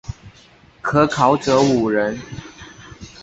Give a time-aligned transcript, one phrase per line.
[0.81, 2.17] 可考者五人。